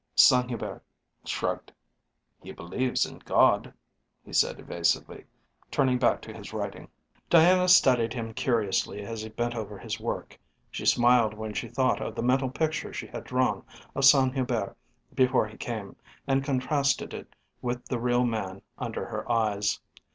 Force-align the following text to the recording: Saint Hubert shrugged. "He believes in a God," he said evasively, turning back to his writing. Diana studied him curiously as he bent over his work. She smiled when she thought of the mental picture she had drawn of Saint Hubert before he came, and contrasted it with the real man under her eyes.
Saint 0.15 0.47
Hubert 0.49 0.83
shrugged. 1.25 1.71
"He 2.41 2.51
believes 2.51 3.05
in 3.05 3.17
a 3.17 3.19
God," 3.19 3.71
he 4.25 4.33
said 4.33 4.59
evasively, 4.59 5.25
turning 5.69 5.99
back 5.99 6.23
to 6.23 6.33
his 6.33 6.53
writing. 6.53 6.87
Diana 7.29 7.67
studied 7.67 8.11
him 8.13 8.33
curiously 8.33 9.03
as 9.03 9.21
he 9.21 9.29
bent 9.29 9.55
over 9.55 9.77
his 9.77 9.99
work. 9.99 10.39
She 10.71 10.87
smiled 10.87 11.35
when 11.35 11.53
she 11.53 11.67
thought 11.67 12.01
of 12.01 12.15
the 12.15 12.23
mental 12.23 12.49
picture 12.49 12.91
she 12.91 13.05
had 13.05 13.25
drawn 13.25 13.63
of 13.93 14.03
Saint 14.03 14.33
Hubert 14.33 14.75
before 15.13 15.47
he 15.47 15.55
came, 15.55 15.95
and 16.25 16.43
contrasted 16.43 17.13
it 17.13 17.35
with 17.61 17.85
the 17.85 17.99
real 17.99 18.25
man 18.25 18.63
under 18.79 19.05
her 19.05 19.31
eyes. 19.31 19.81